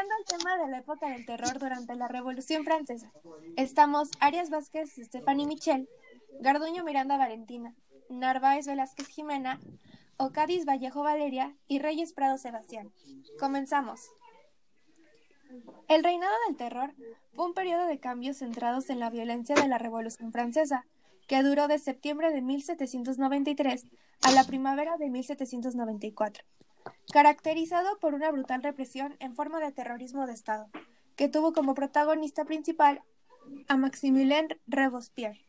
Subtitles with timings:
[0.00, 3.10] el tema de la época del terror durante la Revolución Francesa.
[3.56, 5.88] Estamos Arias Vázquez, Stephanie Michel,
[6.40, 7.74] Garduño Miranda Valentina,
[8.10, 9.58] Narváez Velázquez Jimena,
[10.18, 12.92] Ocadis Vallejo Valeria y Reyes Prado Sebastián.
[13.40, 14.10] Comenzamos.
[15.88, 16.92] El reinado del terror
[17.34, 20.84] fue un periodo de cambios centrados en la violencia de la Revolución Francesa,
[21.26, 23.86] que duró de septiembre de 1793
[24.22, 26.44] a la primavera de 1794,
[27.12, 30.68] caracterizado por una brutal represión en forma de terrorismo de Estado,
[31.16, 33.02] que tuvo como protagonista principal
[33.68, 35.40] a Maximilien Robespierre.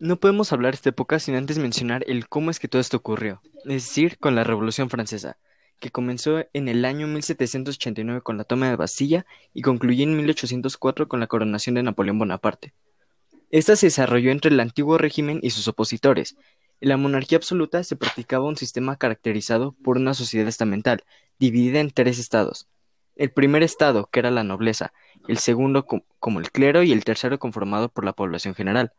[0.00, 2.96] No podemos hablar de esta época sin antes mencionar el cómo es que todo esto
[2.96, 5.38] ocurrió, es decir, con la Revolución Francesa,
[5.80, 11.08] que comenzó en el año 1789 con la toma de Bastilla y concluyó en 1804
[11.08, 12.74] con la coronación de Napoleón Bonaparte.
[13.50, 16.36] Esta se desarrolló entre el antiguo régimen y sus opositores.
[16.84, 21.02] En la monarquía absoluta se practicaba un sistema caracterizado por una sociedad estamental,
[21.38, 22.68] dividida en tres estados.
[23.16, 24.92] El primer estado, que era la nobleza,
[25.26, 28.92] el segundo como el clero y el tercero conformado por la población general.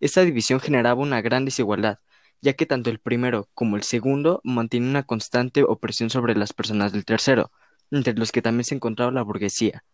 [0.00, 1.98] Esta división generaba una gran desigualdad,
[2.40, 6.90] ya que tanto el primero como el segundo mantenían una constante opresión sobre las personas
[6.90, 7.52] del tercero,
[7.90, 9.84] entre los que también se encontraba la burguesía.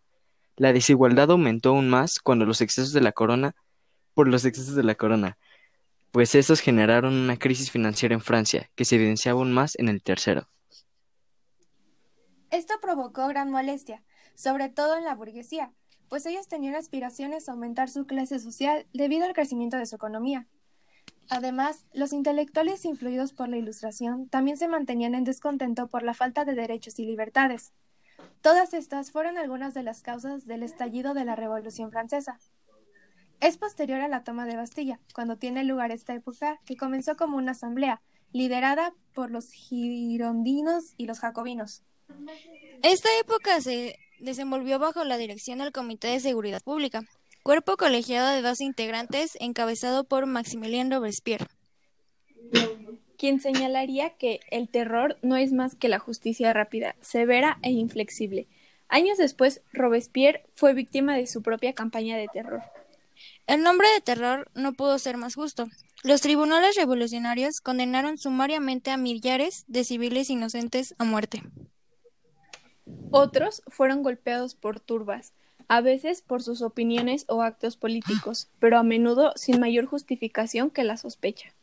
[0.55, 3.53] La desigualdad aumentó aún más cuando los excesos de la corona
[4.13, 5.37] por los excesos de la corona,
[6.17, 10.01] pues estos generaron una crisis financiera en Francia, que se evidenciaba aún más en el
[10.01, 10.49] tercero.
[12.49, 15.73] Esto provocó gran molestia, sobre todo en la burguesía,
[16.09, 20.47] pues ellos tenían aspiraciones a aumentar su clase social debido al crecimiento de su economía.
[21.29, 26.45] Además, los intelectuales influidos por la Ilustración también se mantenían en descontento por la falta
[26.45, 27.73] de derechos y libertades.
[28.41, 32.39] Todas estas fueron algunas de las causas del estallido de la Revolución Francesa.
[33.39, 37.37] Es posterior a la toma de Bastilla, cuando tiene lugar esta época, que comenzó como
[37.37, 38.01] una asamblea,
[38.33, 41.83] liderada por los girondinos y los jacobinos.
[42.81, 47.03] Esta época se desenvolvió bajo la dirección del Comité de Seguridad Pública,
[47.43, 51.47] cuerpo colegiado de dos integrantes encabezado por Maximilien Robespierre.
[53.17, 58.47] Quien señalaría que el terror no es más que la justicia rápida, severa e inflexible.
[58.89, 62.61] Años después, Robespierre fue víctima de su propia campaña de terror.
[63.47, 65.67] El nombre de terror no pudo ser más justo.
[66.03, 71.43] Los tribunales revolucionarios condenaron sumariamente a millares de civiles inocentes a muerte.
[73.11, 75.33] Otros fueron golpeados por turbas,
[75.67, 80.83] a veces por sus opiniones o actos políticos, pero a menudo sin mayor justificación que
[80.83, 81.53] la sospecha.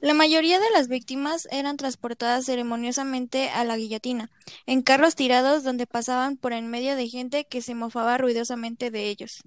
[0.00, 4.30] La mayoría de las víctimas eran transportadas ceremoniosamente a la guillotina,
[4.66, 9.08] en carros tirados donde pasaban por en medio de gente que se mofaba ruidosamente de
[9.08, 9.40] ellos.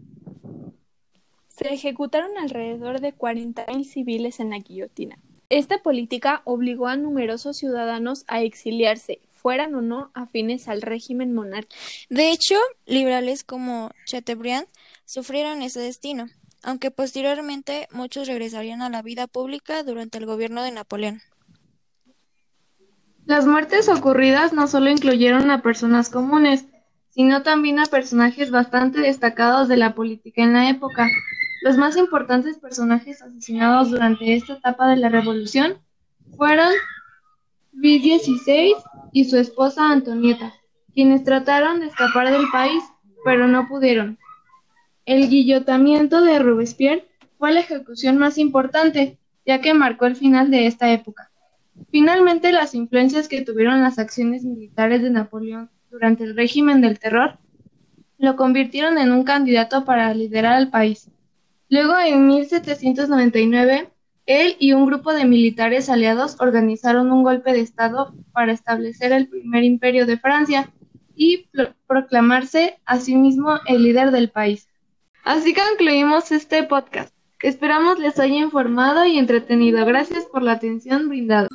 [1.57, 5.17] Se ejecutaron alrededor de 40.000 civiles en la guillotina.
[5.49, 11.81] Esta política obligó a numerosos ciudadanos a exiliarse, fueran o no afines al régimen monárquico.
[12.09, 14.67] De hecho, liberales como Chateaubriand
[15.05, 16.27] sufrieron ese destino,
[16.61, 21.21] aunque posteriormente muchos regresarían a la vida pública durante el gobierno de Napoleón.
[23.25, 26.65] Las muertes ocurridas no solo incluyeron a personas comunes,
[27.09, 31.09] sino también a personajes bastante destacados de la política en la época,
[31.61, 35.77] los más importantes personajes asesinados durante esta etapa de la Revolución
[36.35, 36.69] fueron
[37.73, 38.75] Luis XVI
[39.11, 40.53] y su esposa Antonieta,
[40.93, 42.83] quienes trataron de escapar del país,
[43.23, 44.17] pero no pudieron.
[45.05, 47.07] El guillotamiento de Robespierre
[47.37, 51.31] fue la ejecución más importante, ya que marcó el final de esta época.
[51.91, 57.37] Finalmente, las influencias que tuvieron las acciones militares de Napoleón durante el régimen del terror
[58.17, 61.09] lo convirtieron en un candidato para liderar al país.
[61.69, 63.89] Luego, en 1799,
[64.25, 69.27] él y un grupo de militares aliados organizaron un golpe de Estado para establecer el
[69.27, 70.71] primer imperio de Francia
[71.15, 71.49] y
[71.87, 74.67] proclamarse a sí mismo el líder del país.
[75.23, 77.13] Así concluimos este podcast.
[77.41, 79.85] Esperamos les haya informado y entretenido.
[79.85, 81.47] Gracias por la atención brindada.